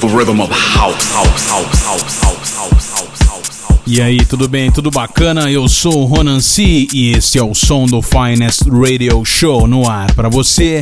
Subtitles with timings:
[0.00, 3.80] the rhythm of house, house, house, house, house, house.
[3.86, 4.70] E aí, tudo bem?
[4.70, 5.50] Tudo bacana?
[5.50, 9.86] Eu sou o Ronan C e este é o som do Finest Radio Show no
[9.90, 10.80] ar para você.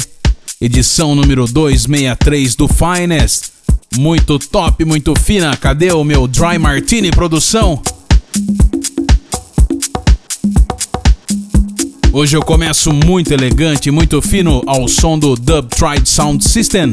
[0.60, 3.50] Edição número 263 do Finest.
[3.96, 5.56] Muito top, muito fina.
[5.56, 7.82] Cadê o meu Dry Martini produção?
[12.12, 16.93] Hoje eu começo muito elegante, muito fino ao som do Dub Tried Sound System.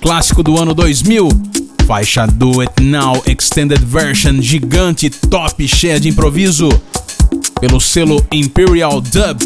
[0.00, 1.28] Clássico do ano 2000,
[1.86, 6.68] faixa Do It Now Extended Version gigante, top, cheia de improviso,
[7.60, 9.38] pelo selo Imperial Dub.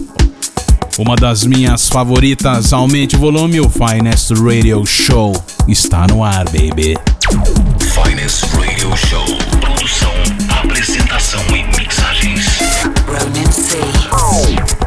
[0.99, 5.33] Uma das minhas favoritas, aumente o volume, o Finest Radio Show
[5.67, 6.97] está no ar, baby.
[7.81, 9.25] Finest Radio Show.
[9.61, 10.13] Produção,
[10.61, 12.47] apresentação e mixagens.
[13.07, 14.82] Ronan C.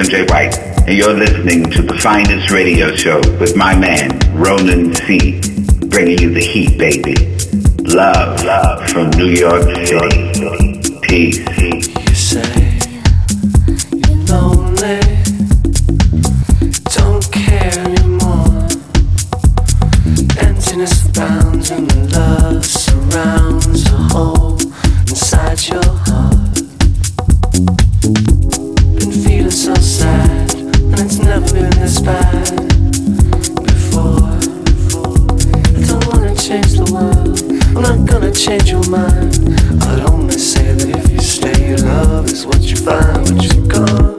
[0.00, 0.56] MJ White,
[0.88, 5.38] and you're listening to the finest radio show with my man, Ronan C.,
[5.88, 7.14] bringing you the heat, baby.
[7.84, 11.00] Love, love from New York City.
[11.02, 11.49] Peace.
[38.40, 39.36] change your mind.
[39.82, 43.66] I'd only say that if you stay, your love is what you find, but you're
[43.66, 44.09] gone.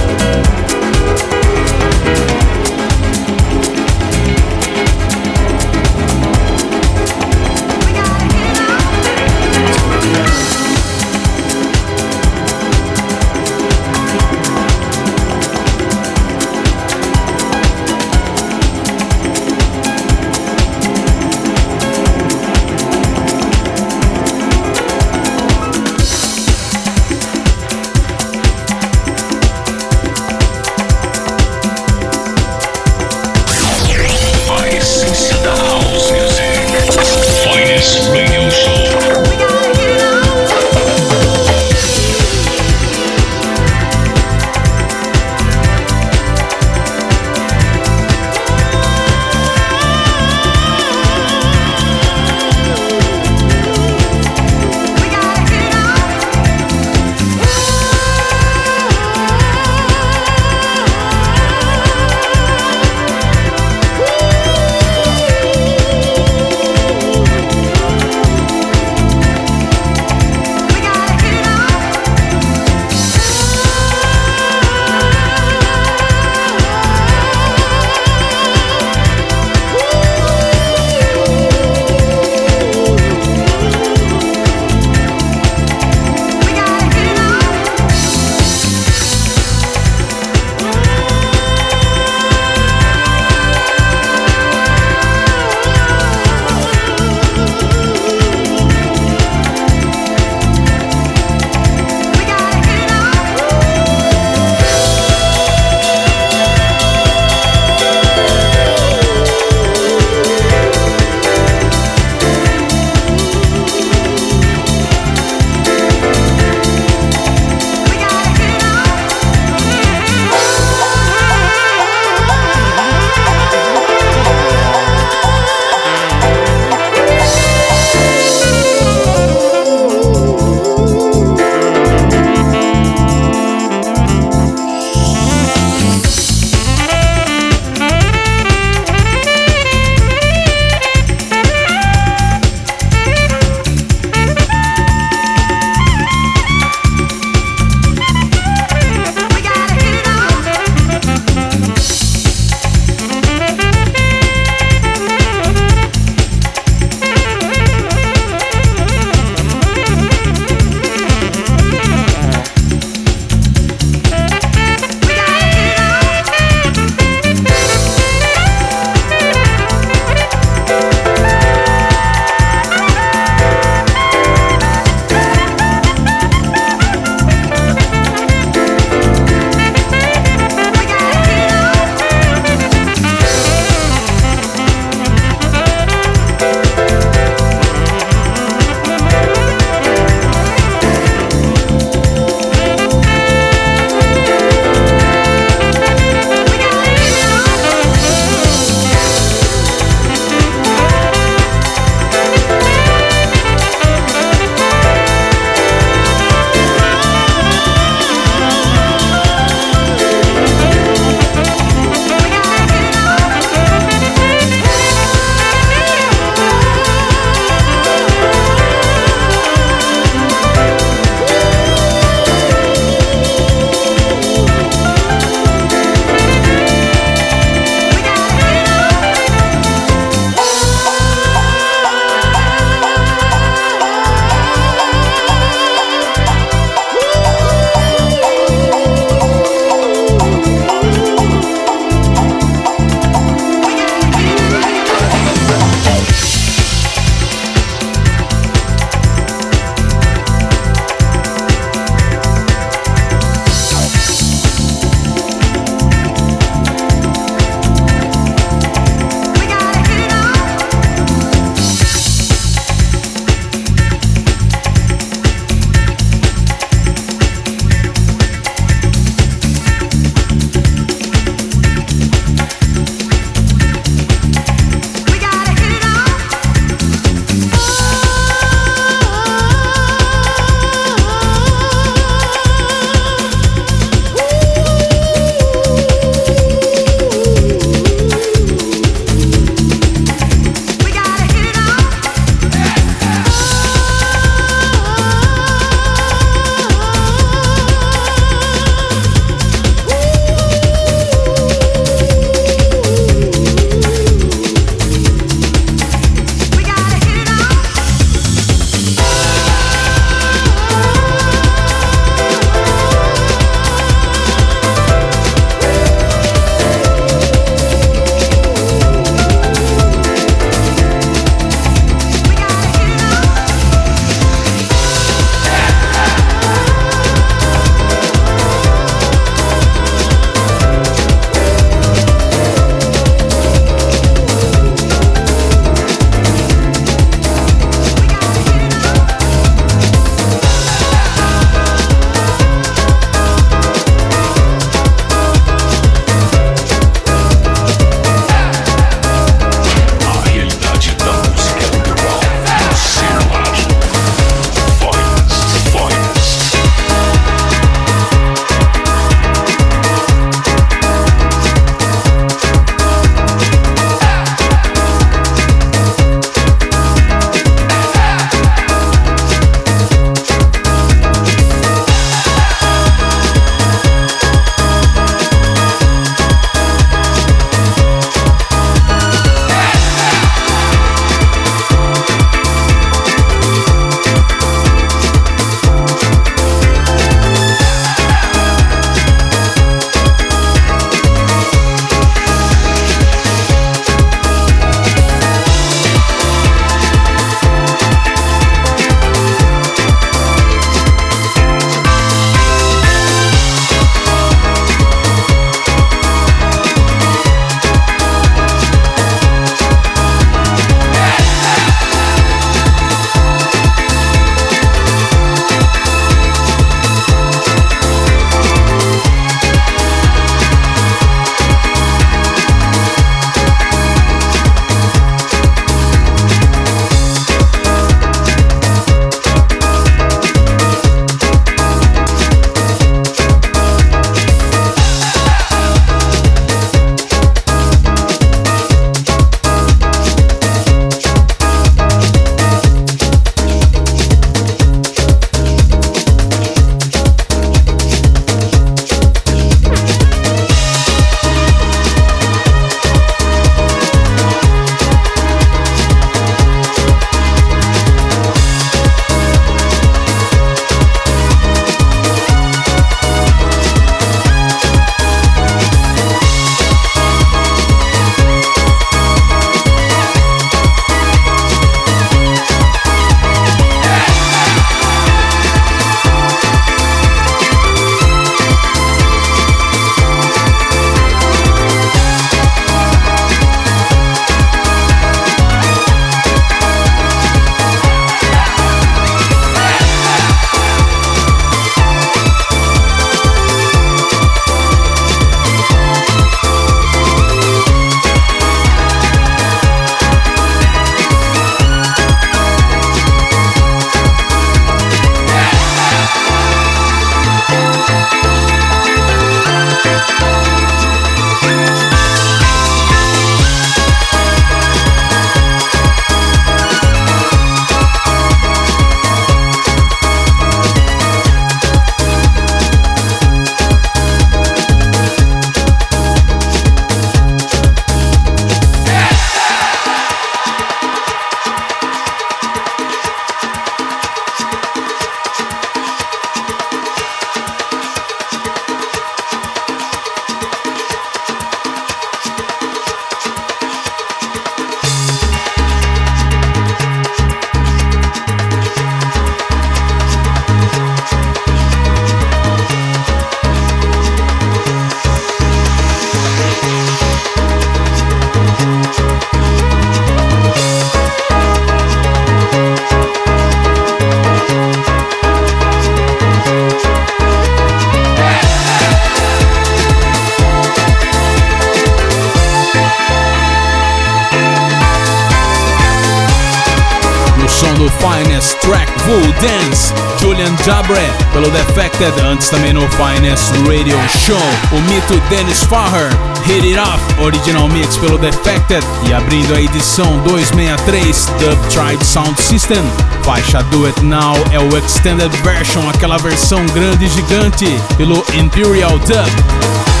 [577.75, 580.99] Do Finest Track Full Dance, Julian Jabre
[581.31, 584.37] pelo Defected, antes também no Finest Radio Show,
[584.71, 586.09] o mito Dennis Farrer,
[586.45, 588.85] Hit It Off, original mix pelo Defected.
[589.07, 592.83] E abrindo a edição 263 Dub Tribe Sound System,
[593.23, 598.97] faixa Do It Now é o Extended Version, aquela versão grande e gigante pelo Imperial
[598.99, 600.00] Dub.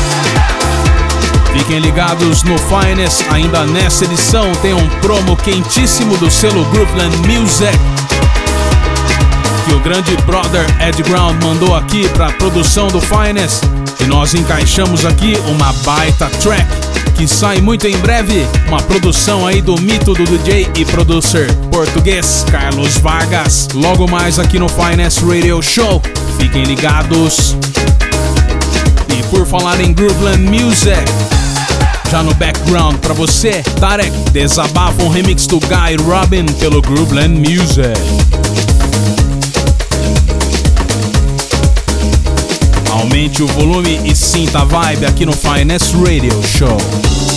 [1.53, 7.77] Fiquem ligados no Finest, ainda nessa edição tem um promo quentíssimo do selo Groupland Music.
[9.65, 13.63] Que o grande brother Ed Ground mandou aqui para a produção do Finest.
[13.99, 18.47] E nós encaixamos aqui uma baita track que sai muito em breve.
[18.67, 23.67] Uma produção aí do mito do DJ e producer português Carlos Vargas.
[23.75, 26.01] Logo mais aqui no Finest Radio Show.
[26.39, 27.55] Fiquem ligados.
[29.07, 31.03] E por falar em Grooveland Music,
[32.11, 37.87] já no background para você, Tarek desabafa um remix do Guy Robin pelo Grooveland Music.
[42.91, 47.30] Aumente o volume e sinta a vibe aqui no Finest Radio Show.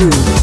[0.00, 0.39] True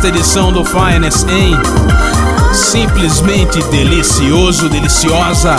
[0.00, 1.54] desta edição do Finest, hein?
[2.54, 5.56] Simplesmente delicioso, deliciosa.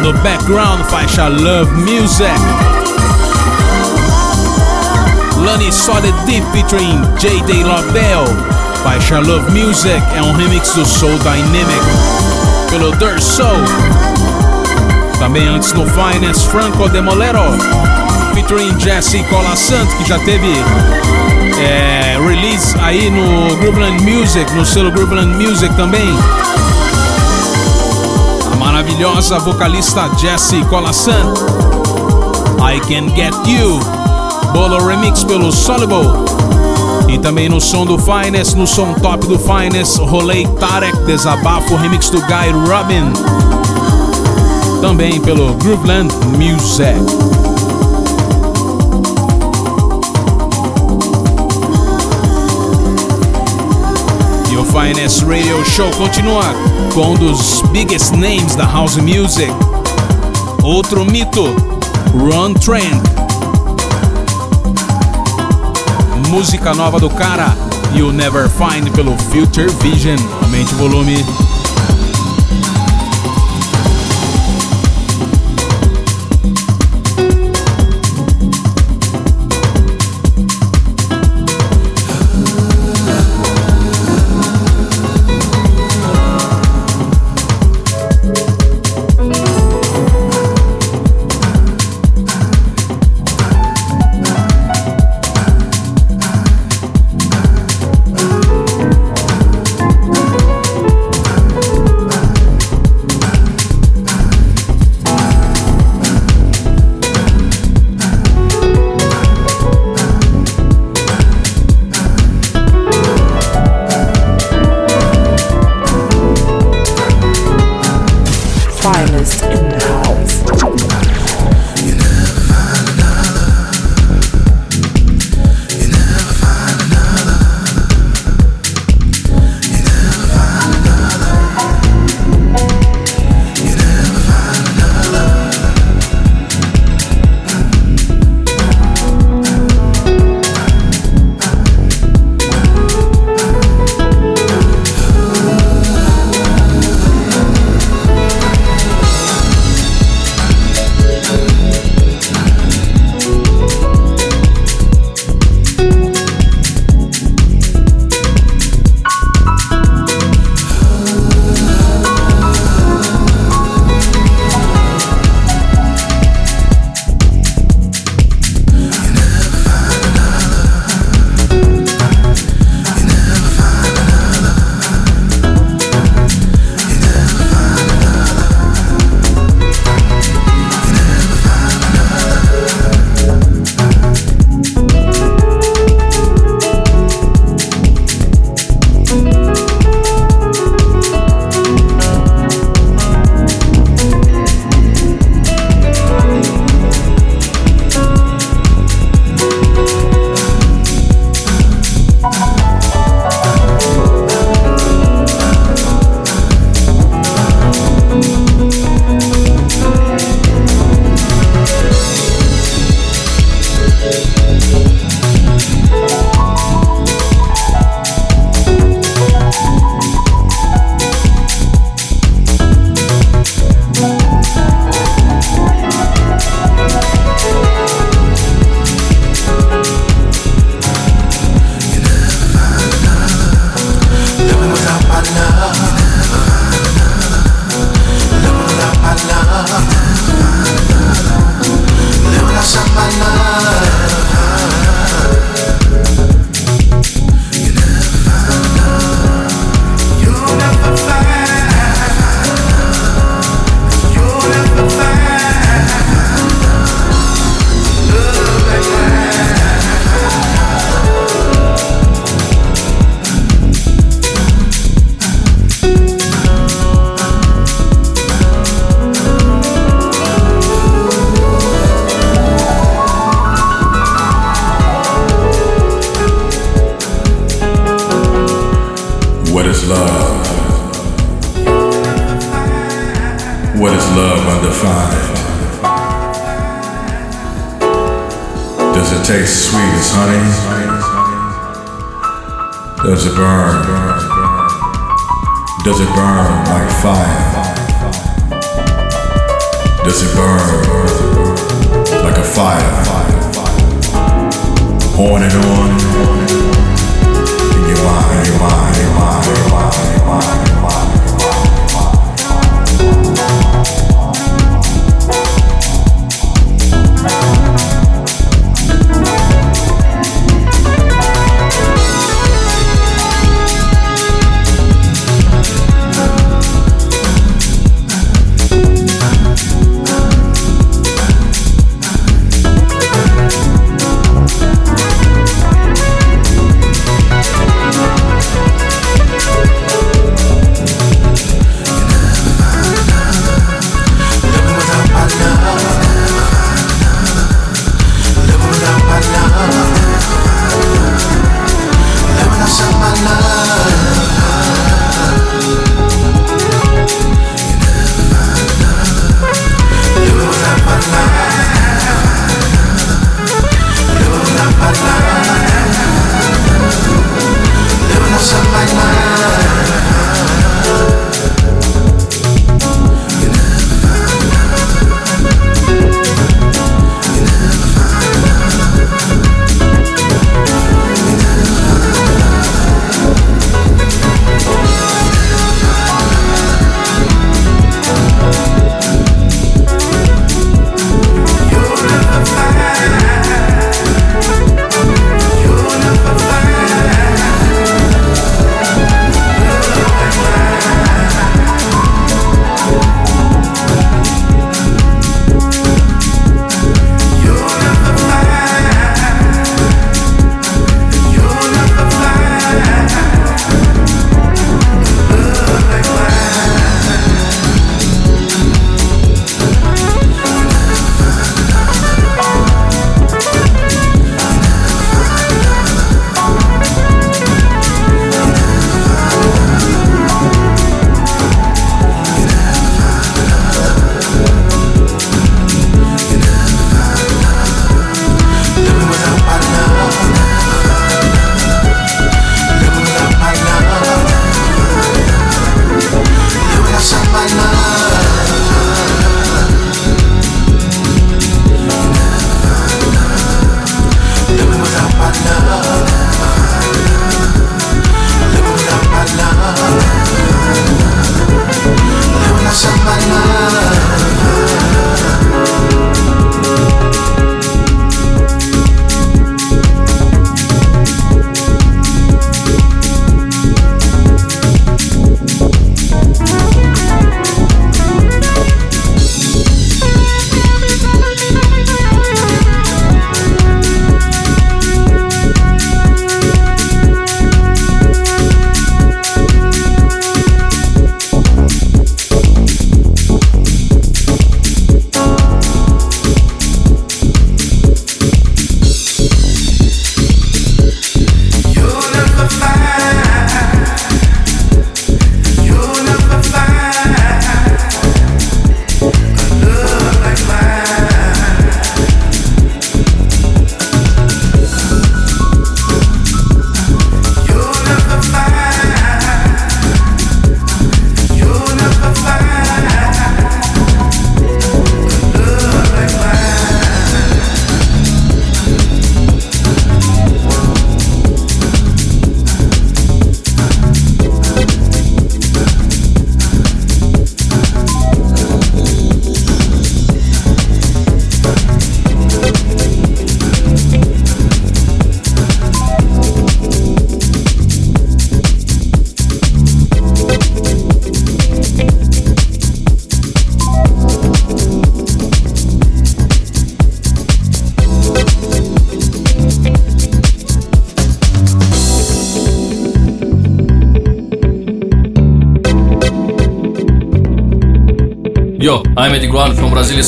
[0.00, 2.30] No background, faixa Love Music.
[5.38, 7.64] Lonnie Solid Deep featuring J.D.
[7.64, 8.24] Lobel.
[8.84, 11.82] Faixa Love Music é um remix do Soul Dynamic
[12.70, 13.58] pelo Dirt Soul.
[15.18, 17.42] Também antes no Finest Franco Demolero
[18.34, 20.48] featuring Jesse Colassant, que já teve
[21.60, 26.08] é, release aí no Grooveland Music, no selo Grooveland Music também.
[28.52, 31.36] A maravilhosa vocalista Jesse Colassant,
[32.58, 33.80] I Can Get You,
[34.52, 36.32] Bolo Remix pelo Soluble.
[37.08, 42.08] E também no som do Finest, no som top do Finest, Rolei Tarek Desabafo, remix
[42.08, 43.12] do Guy Robin.
[44.80, 47.51] Também pelo Grooveland Music.
[54.72, 56.44] Finest Radio Show continua
[56.94, 59.52] com um dos biggest names da house music.
[60.62, 61.54] Outro mito,
[62.14, 63.02] Ron Trent.
[66.30, 67.54] Música nova do cara,
[67.94, 70.16] You'll Never Find pelo Future Vision.
[70.42, 71.51] Aumente o volume.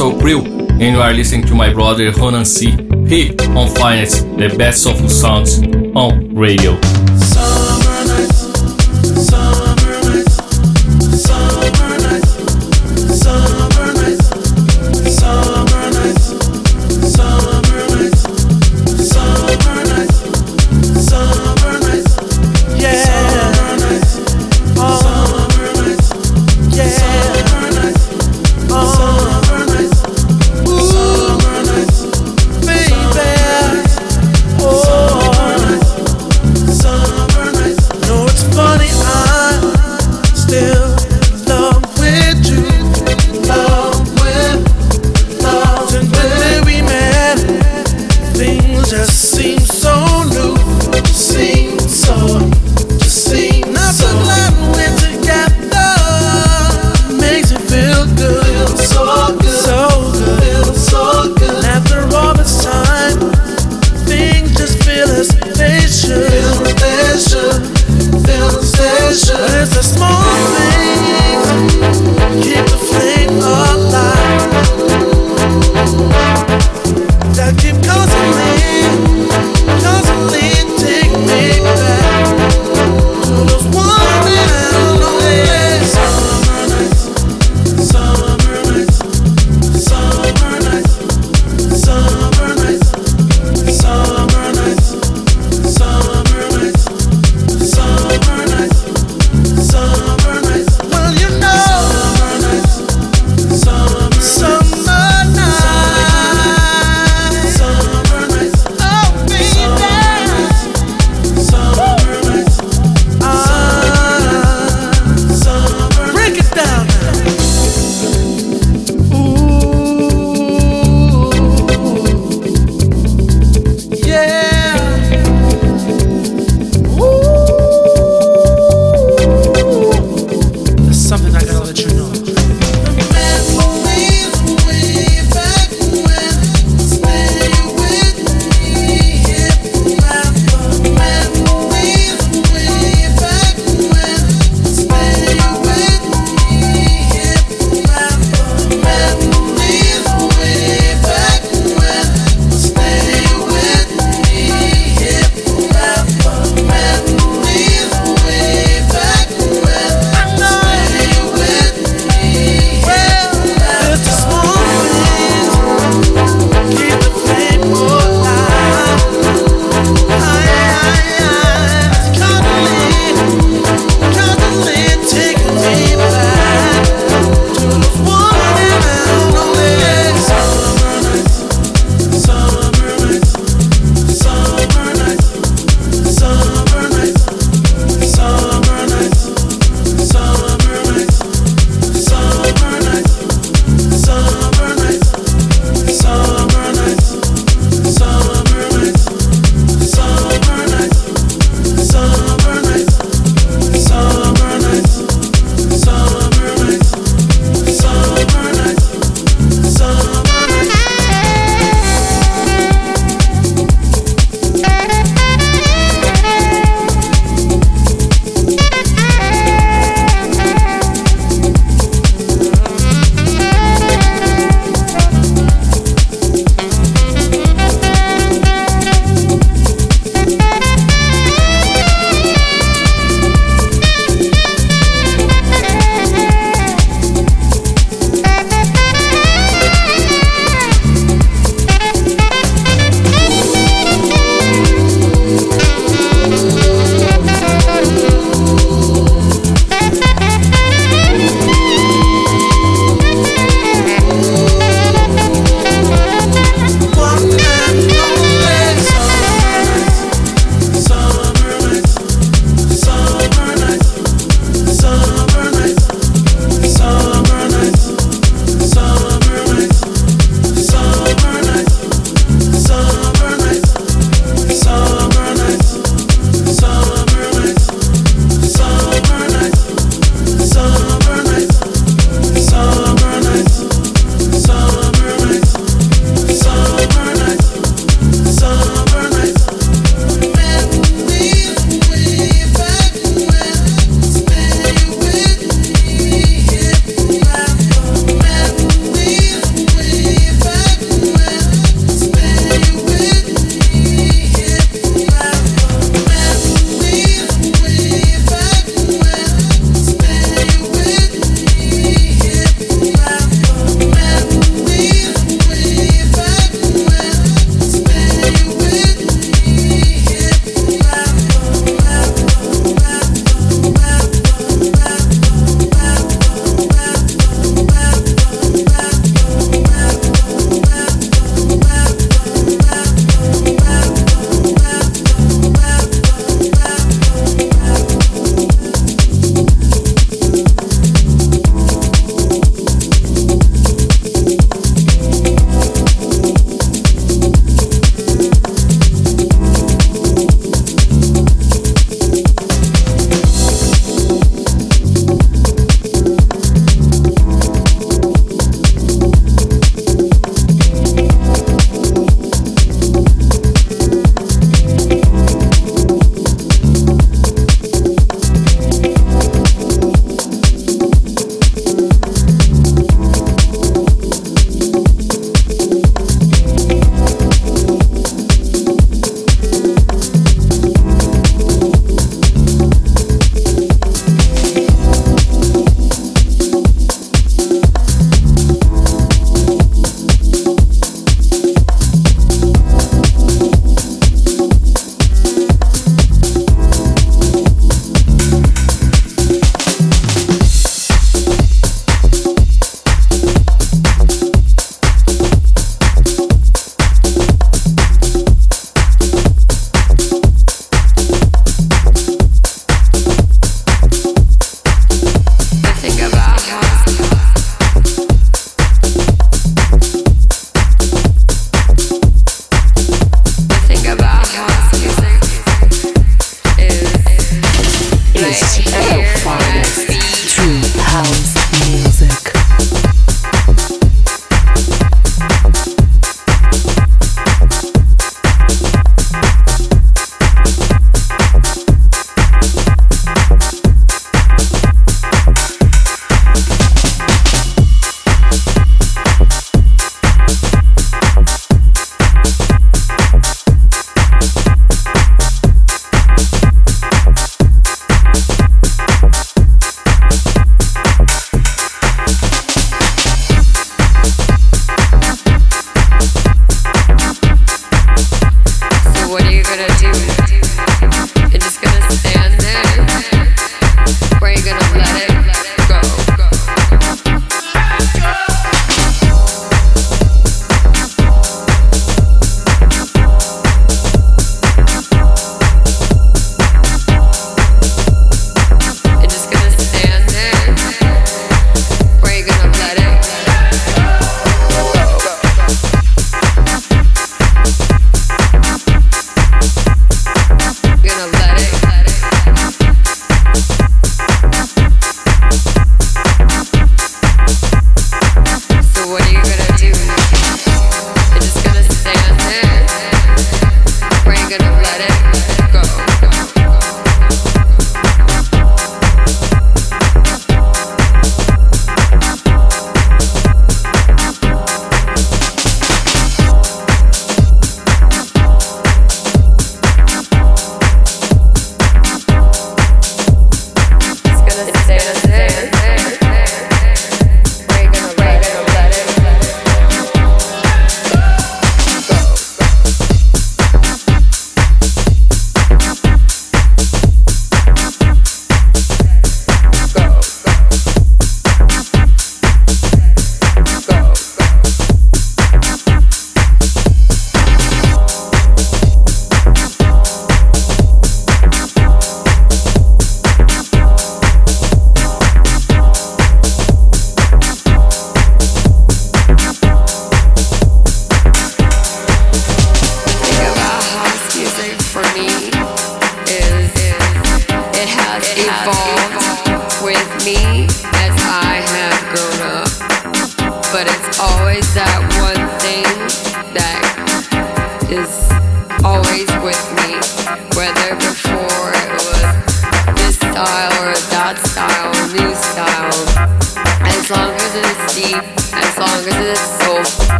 [0.00, 2.70] Soul Crew, and you are listening to my brother Ronan C.
[3.06, 5.58] He on Finance, the best soulful sounds
[5.94, 6.80] on radio.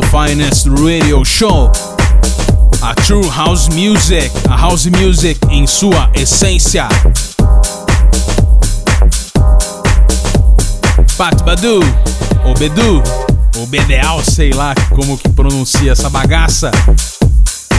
[0.00, 1.72] Do Finest Radio Show.
[2.82, 6.86] A True House Music, a House Music em sua essência.
[11.16, 11.80] Pat Badu,
[12.44, 13.02] ou Bedu,
[13.56, 16.70] ou Bedeal, sei lá como que pronuncia essa bagaça.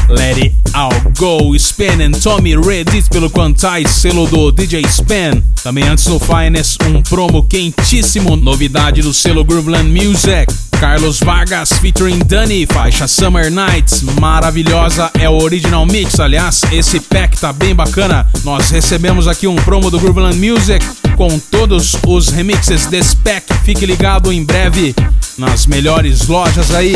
[0.10, 5.44] Let It All Go, Span and Tommy Reddit pelo Quantize, selo do DJ Span.
[5.62, 10.67] Também antes no Finest, um promo quentíssimo, novidade do selo Grooveland Music.
[10.80, 16.20] Carlos Vargas featuring Dani, faixa Summer Nights, maravilhosa, é o original mix.
[16.20, 18.28] Aliás, esse pack tá bem bacana.
[18.44, 23.46] Nós recebemos aqui um promo do Grooveland Music com todos os remixes desse pack.
[23.64, 24.96] Fique ligado em breve
[25.38, 26.96] nas melhores lojas aí.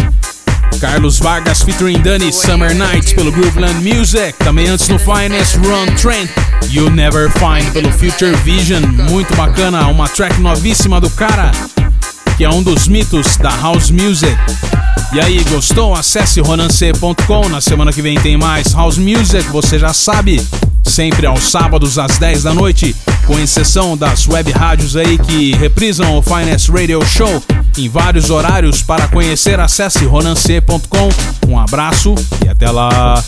[0.79, 4.33] Carlos Vargas featuring Dani Summer Nights pelo Grooveland Music.
[4.39, 6.29] Também antes no Finest Run Trent.
[6.69, 8.83] You Never Find pelo Future Vision.
[9.09, 11.51] Muito bacana, uma track novíssima do cara,
[12.41, 14.35] que é um dos mitos da House Music.
[15.13, 15.93] E aí, gostou?
[15.93, 17.47] Acesse ronance.com.
[17.47, 20.41] Na semana que vem tem mais House Music, você já sabe.
[20.83, 22.95] Sempre aos sábados às 10 da noite,
[23.27, 27.43] com exceção das web rádios aí que reprisam o Finest Radio Show
[27.77, 28.81] em vários horários.
[28.81, 31.09] Para conhecer, acesse ronance.com.
[31.47, 33.23] Um abraço e até lá!